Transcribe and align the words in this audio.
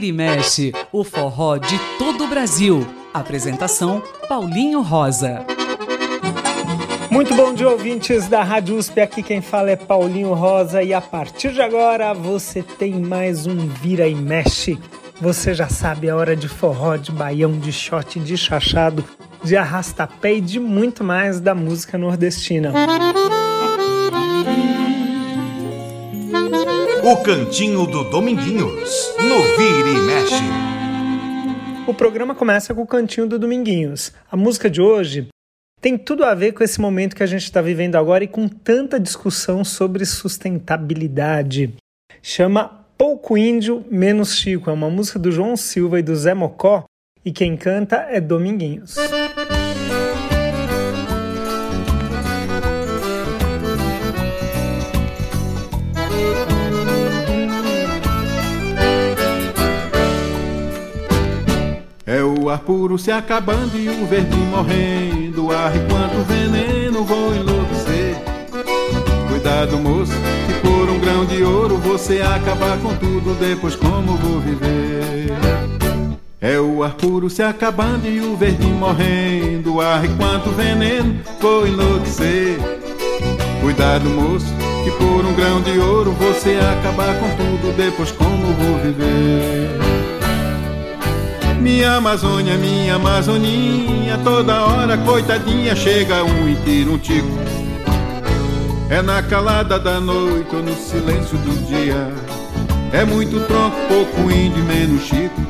Vira 0.00 0.06
e 0.06 0.12
Mexe, 0.12 0.72
o 0.90 1.04
forró 1.04 1.58
de 1.58 1.78
todo 1.98 2.24
o 2.24 2.28
Brasil. 2.28 2.86
Apresentação 3.12 4.02
Paulinho 4.26 4.80
Rosa. 4.80 5.44
Muito 7.10 7.34
bom 7.34 7.52
dia, 7.52 7.68
ouvintes 7.68 8.26
da 8.26 8.42
Rádio 8.42 8.76
USP. 8.76 8.98
Aqui 8.98 9.22
quem 9.22 9.42
fala 9.42 9.70
é 9.70 9.76
Paulinho 9.76 10.32
Rosa 10.32 10.82
e 10.82 10.94
a 10.94 11.02
partir 11.02 11.52
de 11.52 11.60
agora 11.60 12.14
você 12.14 12.62
tem 12.62 12.94
mais 12.94 13.46
um 13.46 13.56
Vira 13.56 14.08
e 14.08 14.14
Mexe. 14.14 14.78
Você 15.20 15.52
já 15.52 15.68
sabe 15.68 16.08
a 16.08 16.16
hora 16.16 16.34
de 16.34 16.48
forró, 16.48 16.96
de 16.96 17.12
baião, 17.12 17.52
de 17.58 17.70
shot, 17.70 18.18
de 18.18 18.38
chachado, 18.38 19.04
de 19.44 19.54
arrastapé 19.54 20.36
e 20.36 20.40
de 20.40 20.58
muito 20.58 21.04
mais 21.04 21.40
da 21.40 21.54
música 21.54 21.98
nordestina. 21.98 22.72
O 27.10 27.16
Cantinho 27.16 27.88
do 27.88 28.04
Dominguinhos, 28.04 29.12
no 29.18 29.42
Vira 29.56 29.88
e 29.88 30.00
Mexe. 30.00 30.44
O 31.84 31.92
programa 31.92 32.36
começa 32.36 32.72
com 32.72 32.82
o 32.82 32.86
Cantinho 32.86 33.26
do 33.26 33.36
Dominguinhos. 33.36 34.12
A 34.30 34.36
música 34.36 34.70
de 34.70 34.80
hoje 34.80 35.26
tem 35.80 35.98
tudo 35.98 36.22
a 36.22 36.36
ver 36.36 36.52
com 36.52 36.62
esse 36.62 36.80
momento 36.80 37.16
que 37.16 37.24
a 37.24 37.26
gente 37.26 37.42
está 37.42 37.60
vivendo 37.60 37.96
agora 37.96 38.22
e 38.22 38.28
com 38.28 38.46
tanta 38.46 39.00
discussão 39.00 39.64
sobre 39.64 40.04
sustentabilidade. 40.04 41.74
Chama 42.22 42.86
Pouco 42.96 43.36
Índio, 43.36 43.84
Menos 43.90 44.36
Chico. 44.36 44.70
É 44.70 44.72
uma 44.72 44.88
música 44.88 45.18
do 45.18 45.32
João 45.32 45.56
Silva 45.56 45.98
e 45.98 46.04
do 46.04 46.14
Zé 46.14 46.32
Mocó 46.32 46.84
e 47.24 47.32
quem 47.32 47.56
canta 47.56 48.06
é 48.08 48.20
Dominguinhos. 48.20 48.96
É 48.96 49.08
ar 62.50 62.58
puro 62.58 62.98
se 62.98 63.12
acabando 63.12 63.76
e 63.76 63.88
o 63.88 64.06
verde 64.06 64.36
morrendo. 64.36 65.52
Ar 65.52 65.74
e 65.74 65.80
quanto 65.88 66.24
veneno 66.26 67.04
vou 67.04 67.34
enlouquecer. 67.34 68.16
Cuidado, 69.28 69.78
moço, 69.78 70.12
que 70.46 70.54
por 70.60 70.90
um 70.90 70.98
grão 70.98 71.24
de 71.24 71.42
ouro 71.42 71.76
você 71.78 72.20
acabar 72.20 72.76
com 72.78 72.94
tudo. 72.96 73.34
Depois, 73.38 73.76
como 73.76 74.16
vou 74.16 74.40
viver? 74.40 75.32
É 76.40 76.58
o 76.58 76.82
ar 76.82 76.94
puro 76.94 77.30
se 77.30 77.42
acabando 77.42 78.06
e 78.06 78.20
o 78.20 78.36
verde 78.36 78.66
morrendo. 78.66 79.80
Ar 79.80 80.04
e 80.04 80.08
quanto 80.08 80.50
veneno 80.50 81.20
vou 81.40 81.66
enlouquecer. 81.66 82.58
Cuidado, 83.60 84.08
moço, 84.08 84.46
que 84.82 84.90
por 84.92 85.24
um 85.24 85.34
grão 85.34 85.60
de 85.60 85.78
ouro 85.78 86.12
você 86.12 86.56
acabar 86.56 87.14
com 87.20 87.28
tudo. 87.36 87.76
Depois, 87.76 88.10
como 88.10 88.46
vou 88.54 88.78
viver? 88.78 89.99
Minha 91.60 91.96
Amazônia, 91.96 92.56
minha 92.56 92.94
Amazoninha, 92.94 94.18
toda 94.24 94.64
hora, 94.64 94.96
coitadinha, 94.96 95.76
chega 95.76 96.24
um 96.24 96.48
e 96.48 96.56
tira 96.64 96.90
um 96.90 96.96
tico. 96.96 97.28
É 98.88 99.02
na 99.02 99.22
calada 99.22 99.78
da 99.78 100.00
noite 100.00 100.56
ou 100.56 100.62
no 100.62 100.74
silêncio 100.74 101.36
do 101.36 101.66
dia. 101.66 102.08
É 102.92 103.04
muito 103.04 103.38
tronco, 103.46 103.76
pouco 103.88 104.30
índio, 104.30 104.64
menos 104.64 105.02
chico. 105.02 105.40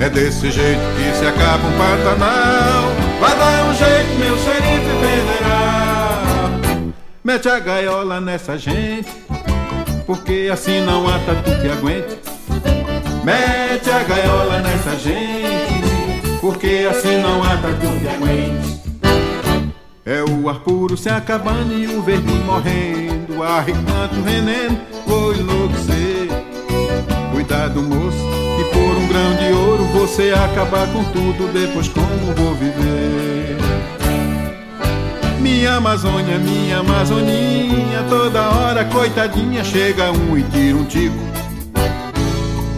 É 0.00 0.08
desse 0.08 0.50
jeito 0.50 0.80
que 0.96 1.18
se 1.18 1.26
acaba 1.26 1.62
um 1.68 1.76
Pantanal. 1.76 2.84
Vai 3.20 3.36
dar 3.36 3.64
um 3.66 3.74
jeito, 3.74 4.18
meu 4.18 4.38
xerife 4.38 4.90
federal. 5.00 6.24
Mete 7.22 7.48
a 7.50 7.58
gaiola 7.60 8.18
nessa 8.20 8.58
gente, 8.58 9.08
porque 10.06 10.48
assim 10.52 10.80
não 10.80 11.06
há 11.06 11.18
tatu 11.18 11.50
que 11.60 11.68
aguente. 11.68 12.33
Mete 13.24 13.90
a 13.90 14.02
gaiola 14.02 14.58
nessa 14.58 14.96
gente, 14.96 16.38
porque 16.42 16.86
assim 16.90 17.22
não 17.22 17.42
há 17.42 17.56
tatu 17.56 17.86
que 17.98 18.06
aguente. 18.06 18.82
É 20.04 20.22
o 20.22 20.50
ar 20.50 20.60
puro 20.60 20.94
se 20.94 21.08
acabando 21.08 21.72
e 21.72 21.86
o 21.86 22.02
verde 22.02 22.30
morrendo. 22.44 23.32
E 23.32 23.72
quanto 23.72 24.22
veneno, 24.22 24.78
vou 25.06 25.34
enlouquecer. 25.34 26.28
Cuidado, 27.32 27.80
moço, 27.80 28.18
que 28.58 28.64
por 28.64 28.94
um 28.98 29.08
grão 29.08 29.36
de 29.36 29.52
ouro 29.54 29.84
você 29.84 30.30
acabar 30.32 30.86
com 30.92 31.02
tudo. 31.04 31.50
Depois, 31.50 31.88
como 31.88 32.34
vou 32.36 32.54
viver? 32.54 33.56
Minha 35.40 35.76
Amazônia, 35.76 36.38
minha 36.38 36.80
Amazoninha, 36.80 38.04
toda 38.06 38.50
hora, 38.50 38.84
coitadinha, 38.84 39.64
chega 39.64 40.12
um 40.12 40.36
e 40.36 40.42
tira 40.42 40.76
um 40.76 40.84
tico. 40.84 41.33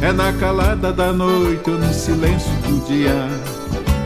É 0.06 0.12
na 0.12 0.32
calada 0.34 0.92
da 0.92 1.12
noite 1.12 1.68
ou 1.68 1.76
no 1.76 1.92
silêncio 1.92 2.52
do 2.62 2.86
dia. 2.86 3.28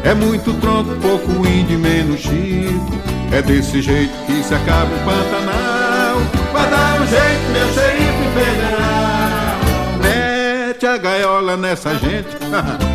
É 0.02 0.14
muito 0.14 0.54
tronco, 0.54 0.94
pouco 0.96 1.46
índio, 1.46 1.78
menos 1.78 2.20
chico. 2.20 2.90
É 3.30 3.42
desse 3.42 3.82
jeito 3.82 4.10
que 4.24 4.42
se 4.42 4.54
acaba 4.54 4.86
o 4.86 4.98
Pantanal. 5.00 6.16
Vai 6.54 6.70
dar 6.70 7.02
um 7.02 7.06
jeito, 7.06 7.50
meu 7.52 7.68
xerife 7.74 8.24
federal. 8.32 9.58
Mete 10.00 10.86
a 10.86 10.96
gaiola 10.96 11.58
nessa 11.58 11.94
gente. 11.96 12.34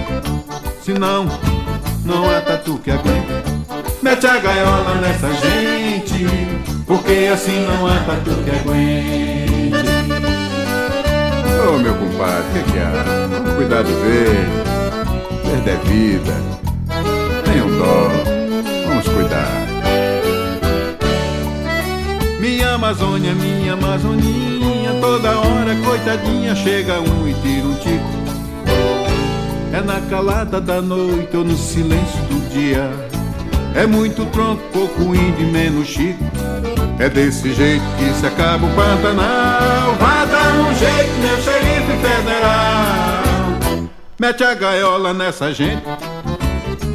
Senão, 0.81 1.27
não 2.03 2.27
há 2.27 2.41
tatu 2.41 2.79
que 2.79 2.89
aguente. 2.89 3.27
Mete 4.01 4.25
a 4.25 4.39
gaiola 4.39 4.95
nessa 4.95 5.31
gente. 5.31 6.25
Porque 6.87 7.29
assim 7.31 7.67
não 7.67 7.85
há 7.85 7.99
tatu 7.99 8.31
que 8.43 8.49
aguente. 8.49 9.44
Compadre, 12.15 12.63
que, 12.63 12.71
que 12.71 12.79
há? 12.79 13.27
Vamos 13.29 13.53
cuidar 13.55 13.83
do 13.83 13.91
verde. 13.99 14.47
Verde 15.43 15.69
é 15.69 15.75
vida. 15.83 16.33
Tenham 17.43 17.67
dó. 17.77 18.09
Vamos 18.87 19.07
cuidar. 19.09 19.51
Minha 22.39 22.75
Amazônia, 22.75 23.33
minha 23.33 23.73
Amazoninha, 23.73 24.93
toda 25.01 25.39
hora, 25.39 25.75
coitadinha, 25.83 26.55
chega 26.55 27.01
um 27.01 27.27
e 27.27 27.33
tira 27.33 27.67
um 27.67 27.75
tico. 27.75 28.05
É 29.73 29.81
na 29.81 29.99
calada 30.09 30.61
da 30.61 30.81
noite 30.81 31.35
ou 31.35 31.43
no 31.43 31.57
silêncio 31.57 32.21
do 32.29 32.49
dia. 32.49 32.89
É 33.75 33.85
muito 33.85 34.25
tronco, 34.27 34.63
pouco 34.71 35.13
índio, 35.13 35.47
menos 35.47 35.87
chico. 35.87 36.23
É 36.97 37.09
desse 37.09 37.53
jeito 37.53 37.83
que 37.97 38.13
se 38.19 38.25
acaba 38.25 38.65
o 38.65 38.69
Pantanal. 38.73 39.95
Vai 39.99 40.27
dar 40.27 40.53
um 40.53 40.73
jeito, 40.75 41.19
meu 41.19 41.37
xerife 41.41 41.97
federal. 42.01 43.25
Mete 44.17 44.43
a 44.45 44.53
gaiola 44.53 45.13
nessa 45.13 45.53
gente, 45.53 45.83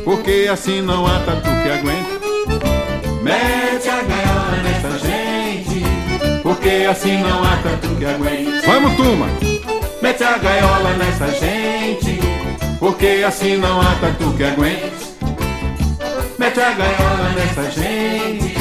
porque 0.04 0.48
assim 0.50 0.80
não 0.80 1.06
há 1.06 1.20
tatu 1.20 1.50
que 1.62 1.70
aguente. 1.70 2.20
Mete 3.22 3.88
a 3.90 4.02
gaiola 4.02 4.56
nessa 4.62 4.98
gente, 4.98 5.84
porque 6.42 6.86
assim 6.90 7.18
não 7.22 7.44
há 7.44 7.56
tatu 7.58 7.94
que 7.96 8.04
aguente. 8.06 8.66
Vamos, 8.66 8.96
turma! 8.96 9.26
Mete 10.00 10.24
a 10.24 10.38
gaiola 10.38 10.94
nessa 10.94 11.28
gente, 11.28 12.18
porque 12.78 13.22
assim 13.26 13.58
não 13.58 13.82
há 13.82 13.94
tatu 14.00 14.32
que 14.32 14.44
aguente. 14.44 15.10
Mete 16.38 16.58
a 16.58 16.70
gaiola 16.70 17.34
nessa 17.36 17.70
gente, 17.70 18.54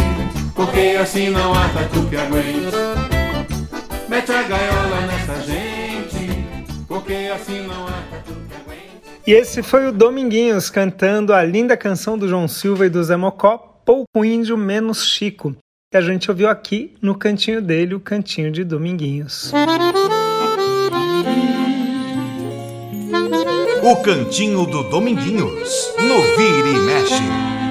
porque 0.60 0.98
assim 1.02 1.30
não 1.30 1.54
há 1.54 1.70
tatu 1.70 2.06
que 2.10 2.18
aguente. 2.18 2.76
Mete 4.10 4.30
a 4.30 4.44
gaiola 4.44 5.02
nessa 5.08 5.42
gente, 5.42 6.84
porque 6.86 7.32
assim 7.34 7.66
não 7.66 7.88
há 7.88 8.02
tatu 8.12 8.34
que 8.34 8.56
aguente. 8.56 9.22
E 9.26 9.32
esse 9.32 9.64
foi 9.64 9.88
o 9.88 9.94
Dominguinhos 9.94 10.70
cantando 10.70 11.34
a 11.34 11.42
linda 11.46 11.78
canção 11.78 12.18
do 12.18 12.28
João 12.28 12.46
Silva 12.46 12.86
e 12.86 12.90
do 12.90 13.02
Zé 13.02 13.16
Mocó, 13.16 13.82
Pouco 13.86 14.26
Índio 14.26 14.58
Menos 14.58 15.08
Chico, 15.08 15.56
que 15.90 15.98
a 15.98 16.02
gente 16.02 16.30
ouviu 16.30 16.50
aqui 16.50 16.94
no 17.02 17.16
cantinho 17.16 17.62
dele, 17.62 17.96
o 17.96 18.00
cantinho 18.02 18.52
de 18.52 18.66
Dominguinhos. 18.66 19.54
O 23.82 23.96
Cantinho 24.04 24.66
do 24.66 24.84
Dominguinhos, 24.90 25.94
no 25.98 26.22
Vira 26.36 26.68
e 26.68 26.80
Mexe. 26.80 27.69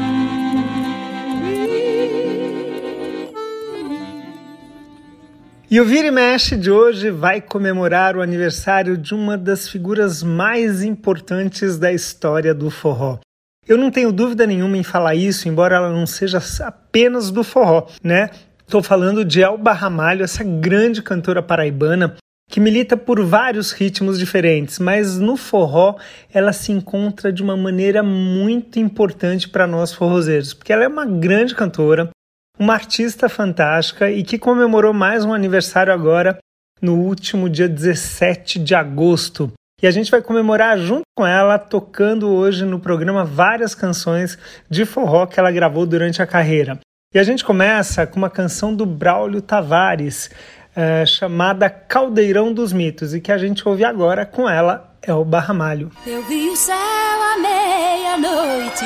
E 5.71 5.79
o 5.83 5.85
Vira 5.85 6.07
e 6.07 6.11
Mexe 6.11 6.57
de 6.57 6.71
hoje 6.71 7.11
vai 7.11 7.43
comemorar 7.43 8.17
o 8.17 8.23
aniversário 8.23 8.97
de 8.97 9.15
uma 9.15 9.37
das 9.37 9.69
figuras 9.69 10.23
mais 10.23 10.83
importantes 10.83 11.79
da 11.79 11.93
história 11.93 12.55
do 12.55 12.71
forró. 12.71 13.19
Eu 13.67 13.77
não 13.77 13.91
tenho 13.91 14.11
dúvida 14.11 14.47
nenhuma 14.47 14.79
em 14.79 14.83
falar 14.83 15.15
isso, 15.15 15.47
embora 15.47 15.77
ela 15.77 15.91
não 15.91 16.07
seja 16.07 16.41
apenas 16.65 17.31
do 17.31 17.45
forró, 17.45 17.87
né? 18.03 18.31
Estou 18.63 18.83
falando 18.83 19.23
de 19.23 19.43
Elba 19.43 19.73
Ramalho, 19.75 20.25
essa 20.25 20.43
grande 20.43 21.03
cantora 21.03 21.43
paraibana 21.43 22.17
que 22.51 22.61
milita 22.61 22.97
por 22.97 23.23
vários 23.23 23.71
ritmos 23.73 24.19
diferentes, 24.19 24.79
mas 24.79 25.19
no 25.19 25.37
forró 25.37 25.97
ela 26.33 26.55
se 26.55 26.73
encontra 26.73 27.31
de 27.31 27.43
uma 27.43 27.59
maneira 27.59 28.03
muito 28.03 28.79
importante 28.79 29.47
para 29.47 29.67
nós 29.67 29.93
forrozeiros, 29.93 30.55
porque 30.55 30.73
ela 30.73 30.85
é 30.85 30.89
uma 30.89 31.05
grande 31.05 31.55
cantora, 31.55 32.09
uma 32.59 32.75
artista 32.75 33.29
fantástica 33.29 34.11
e 34.11 34.23
que 34.23 34.39
comemorou 34.39 34.93
mais 34.93 35.25
um 35.25 35.33
aniversário 35.33 35.93
agora 35.93 36.39
no 36.83 36.97
último 36.97 37.49
dia 37.49 37.69
17 37.69 38.59
de 38.59 38.75
agosto. 38.75 39.53
E 39.81 39.87
a 39.87 39.91
gente 39.93 40.11
vai 40.11 40.21
comemorar 40.21 40.77
junto 40.77 41.03
com 41.17 41.25
ela, 41.25 41.57
tocando 41.57 42.29
hoje 42.29 42.65
no 42.65 42.81
programa 42.81 43.25
várias 43.25 43.77
canções 43.77 44.37
de 44.69 44.85
forró 44.85 45.25
que 45.25 45.39
ela 45.39 45.53
gravou 45.53 45.87
durante 45.87 46.21
a 46.21 46.27
carreira. 46.27 46.81
E 47.15 47.19
a 47.19 47.23
gente 47.23 47.45
começa 47.45 48.07
com 48.07 48.17
uma 48.17 48.29
canção 48.29 48.75
do 48.75 48.85
Braulio 48.85 49.41
Tavares, 49.41 50.31
é, 50.75 51.07
chamada 51.07 51.71
Caldeirão 51.71 52.53
dos 52.53 52.73
Mitos, 52.73 53.15
e 53.15 53.21
que 53.21 53.31
a 53.31 53.39
gente 53.39 53.67
ouve 53.69 53.85
agora 53.85 54.27
com 54.27 54.49
ela, 54.49 54.95
é 55.01 55.15
o 55.15 55.25
Barramalho. 55.25 55.91
Eu 56.05 56.25
vi 56.25 56.49
o 56.49 56.57
céu 56.57 56.75
à 56.75 57.39
meia-noite 57.41 58.85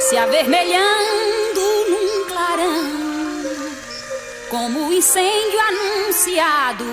se 0.00 0.16
avermelhando 0.16 1.21
como 4.52 4.88
o 4.88 4.92
incêndio 4.92 5.58
anunciado 5.60 6.84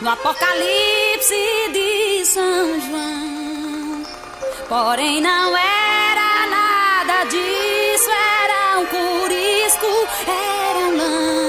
no 0.00 0.08
Apocalipse 0.08 1.68
de 1.70 2.24
São 2.24 2.80
João. 2.80 4.02
Porém, 4.66 5.20
não 5.20 5.54
era 5.54 6.46
nada 6.46 7.24
disso, 7.24 8.10
era 8.10 8.78
um 8.78 8.86
curisco, 8.86 10.08
era 10.26 10.78
um 10.86 10.96
lampião. 10.96 11.45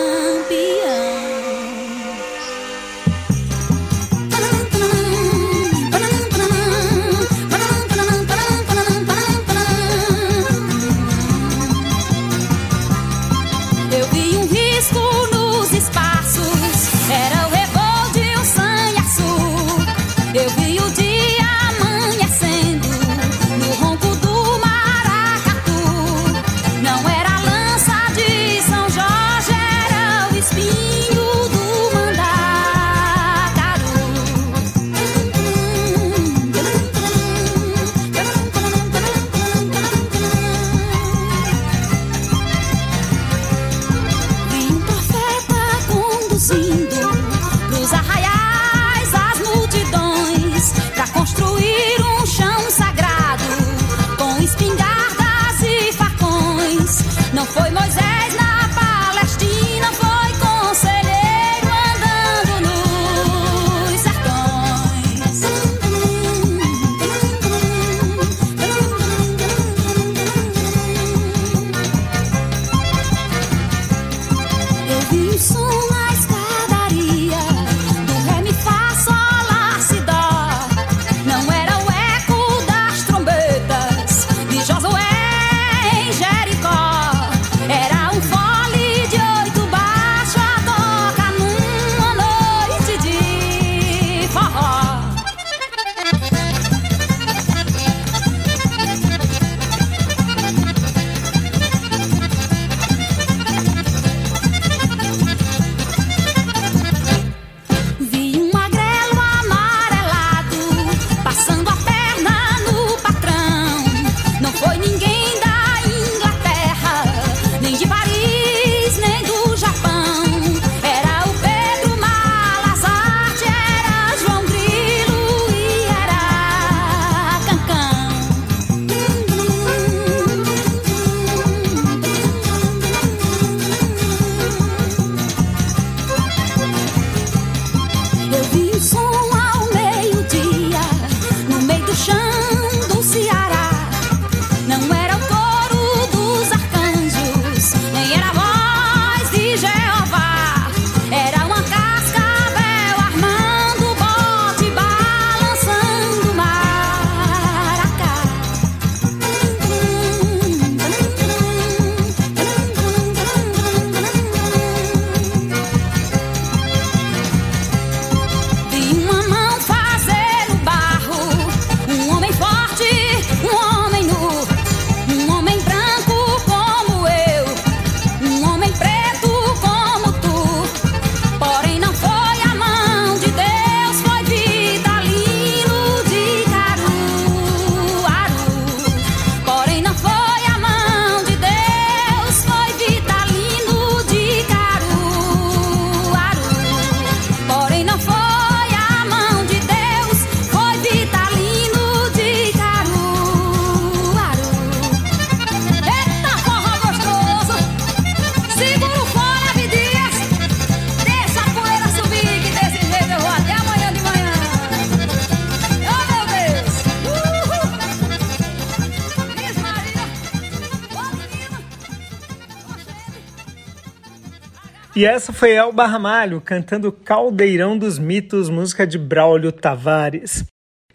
E 224.97 225.05
essa 225.05 225.31
foi 225.31 225.51
Elba 225.51 225.85
Ramalho 225.85 226.41
cantando 226.41 226.91
Caldeirão 226.91 227.77
dos 227.77 227.99
Mitos, 227.99 228.49
música 228.49 228.87
de 228.87 228.97
Braulio 228.97 229.51
Tavares. 229.51 230.43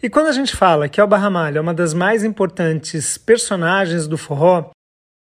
E 0.01 0.09
quando 0.09 0.27
a 0.27 0.33
gente 0.33 0.53
fala 0.57 0.89
que 0.89 0.99
Elba 0.99 1.15
Ramalho 1.15 1.59
é 1.59 1.61
uma 1.61 1.73
das 1.73 1.93
mais 1.93 2.21
importantes 2.21 3.17
personagens 3.17 4.05
do 4.05 4.17
forró, 4.17 4.71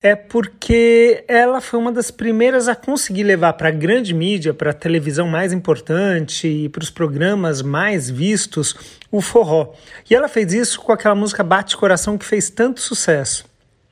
é 0.01 0.15
porque 0.15 1.24
ela 1.27 1.62
foi 1.62 1.80
uma 1.80 1.92
das 1.92 2.10
primeiras 2.10 2.68
a 2.68 2.75
conseguir 2.75 3.22
levar 3.22 3.53
para 3.53 3.70
a 3.70 3.72
grande 3.72 4.12
mídia, 4.12 4.56
para 4.56 4.72
a 4.72 4.74
televisão 4.74 5.27
mais 5.27 5.53
importante 5.53 6.48
e 6.48 6.68
para 6.68 6.82
os 6.82 6.89
programas 6.89 7.62
mais 7.62 8.10
vistos 8.10 8.75
o 9.12 9.22
forró. 9.22 9.75
E 10.10 10.15
ela 10.15 10.27
fez 10.27 10.51
isso 10.51 10.82
com 10.82 10.92
aquela 10.92 11.13
música 11.13 11.44
Bate 11.44 11.77
Coração 11.77 12.18
que 12.18 12.25
fez 12.25 12.50
tanto 12.50 12.82
sucesso. 12.82 13.46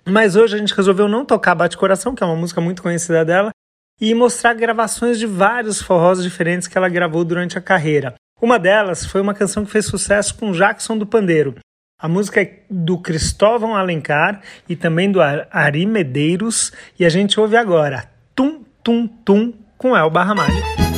Mas 0.04 0.36
hoje 0.36 0.56
a 0.56 0.58
gente 0.58 0.74
resolveu 0.74 1.08
não 1.08 1.24
tocar 1.24 1.54
Bate 1.54 1.78
Coração, 1.78 2.16
que 2.16 2.24
é 2.24 2.26
uma 2.26 2.36
música 2.36 2.60
muito 2.60 2.82
conhecida 2.82 3.24
dela, 3.24 3.52
e 4.01 4.15
mostrar 4.15 4.55
gravações 4.55 5.20
de 5.20 5.27
vários 5.27 5.79
forrós 5.79 6.24
diferentes 6.24 6.67
que 6.67 6.75
ela 6.75 6.89
gravou 6.89 7.24
durante 7.24 7.58
a 7.58 7.62
carreira. 7.62 8.15
Uma 8.41 8.58
delas 8.58 9.05
foi 9.05 9.22
uma 9.22 9.36
canção 9.36 9.63
que 9.63 9.72
fez 9.72 9.86
sucesso 9.86 10.34
com 10.34 10.51
Jackson 10.51 10.98
do 10.98 11.05
Pandeiro. 11.05 11.55
A 12.01 12.08
música 12.08 12.41
é 12.41 12.63
do 12.67 12.98
Cristóvão 12.98 13.75
Alencar 13.75 14.41
e 14.67 14.75
também 14.75 15.12
do 15.12 15.22
Ari 15.22 15.86
Medeiros, 15.86 16.74
e 16.98 17.05
a 17.05 17.10
gente 17.10 17.39
ouve 17.39 17.55
agora 17.55 18.10
Tum 18.36 18.63
Tum 18.84 19.08
Tum 19.08 19.53
com 19.77 19.96
Elba 19.96 20.24
Ramalho. 20.24 20.90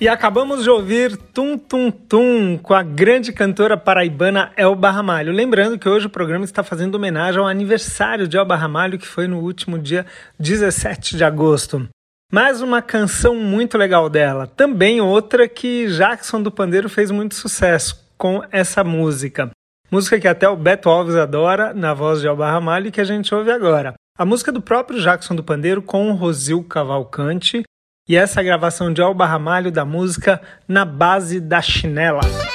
E 0.00 0.08
acabamos 0.08 0.62
de 0.62 0.70
ouvir 0.70 1.14
Tum 1.14 1.58
Tum 1.58 1.90
Tum 1.90 2.56
com 2.56 2.72
a 2.72 2.82
grande 2.82 3.34
cantora 3.34 3.76
paraibana 3.76 4.50
Elba 4.56 4.90
Ramalho. 4.90 5.30
Lembrando 5.30 5.78
que 5.78 5.86
hoje 5.86 6.06
o 6.06 6.10
programa 6.10 6.42
está 6.42 6.62
fazendo 6.62 6.94
homenagem 6.94 7.38
ao 7.38 7.46
aniversário 7.46 8.26
de 8.26 8.38
Elba 8.38 8.56
Ramalho, 8.56 8.98
que 8.98 9.06
foi 9.06 9.28
no 9.28 9.40
último 9.40 9.78
dia 9.78 10.06
17 10.38 11.18
de 11.18 11.22
agosto. 11.22 11.86
Mais 12.32 12.62
uma 12.62 12.80
canção 12.80 13.34
muito 13.34 13.76
legal 13.76 14.08
dela. 14.08 14.46
Também 14.46 15.02
outra 15.02 15.46
que 15.46 15.86
Jackson 15.88 16.42
do 16.42 16.50
Pandeiro 16.50 16.88
fez 16.88 17.10
muito 17.10 17.34
sucesso 17.34 18.02
com 18.16 18.42
essa 18.50 18.82
música. 18.82 19.50
Música 19.90 20.18
que 20.18 20.28
até 20.28 20.48
o 20.48 20.56
Beto 20.56 20.88
Alves 20.88 21.14
adora, 21.14 21.74
na 21.74 21.92
voz 21.92 22.22
de 22.22 22.26
Elba 22.26 22.50
Ramalho, 22.50 22.90
que 22.90 23.02
a 23.02 23.04
gente 23.04 23.34
ouve 23.34 23.50
agora. 23.50 23.92
A 24.16 24.24
música 24.24 24.50
do 24.50 24.62
próprio 24.62 24.98
Jackson 24.98 25.34
do 25.34 25.44
Pandeiro 25.44 25.82
com 25.82 26.10
o 26.10 26.14
Rosil 26.14 26.64
Cavalcante, 26.64 27.64
e 28.10 28.16
essa 28.16 28.42
gravação 28.42 28.92
de 28.92 29.00
Alba 29.00 29.24
Ramalho 29.24 29.70
da 29.70 29.84
música 29.84 30.42
Na 30.66 30.84
Base 30.84 31.38
da 31.38 31.62
Chinela. 31.62 32.49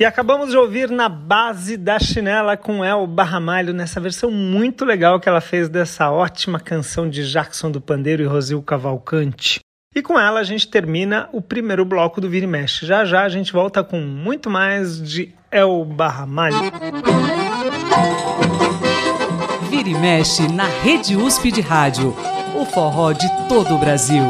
E 0.00 0.04
acabamos 0.04 0.50
de 0.50 0.56
ouvir 0.56 0.88
na 0.90 1.08
base 1.08 1.76
da 1.76 1.98
chinela 1.98 2.56
com 2.56 2.84
El 2.84 3.04
Barramalho, 3.04 3.74
nessa 3.74 4.00
versão 4.00 4.30
muito 4.30 4.84
legal 4.84 5.18
que 5.18 5.28
ela 5.28 5.40
fez 5.40 5.68
dessa 5.68 6.08
ótima 6.08 6.60
canção 6.60 7.10
de 7.10 7.28
Jackson 7.28 7.68
do 7.68 7.80
Pandeiro 7.80 8.22
e 8.22 8.26
Rosil 8.26 8.62
Cavalcante. 8.62 9.58
E 9.92 10.00
com 10.00 10.16
ela 10.16 10.38
a 10.38 10.44
gente 10.44 10.68
termina 10.68 11.28
o 11.32 11.42
primeiro 11.42 11.84
bloco 11.84 12.20
do 12.20 12.30
Vira 12.30 12.44
e 12.44 12.48
Mexe. 12.48 12.86
Já 12.86 13.04
já 13.04 13.24
a 13.24 13.28
gente 13.28 13.52
volta 13.52 13.82
com 13.82 13.98
muito 14.00 14.48
mais 14.48 15.02
de 15.02 15.34
El 15.50 15.84
Barramalho. 15.84 16.70
Vira 19.68 19.88
e 19.88 19.94
Mexe 19.94 20.46
na 20.52 20.66
Rede 20.68 21.16
USP 21.16 21.50
de 21.50 21.60
Rádio. 21.60 22.14
O 22.54 22.64
forró 22.66 23.10
de 23.10 23.28
todo 23.48 23.74
o 23.74 23.78
Brasil. 23.78 24.22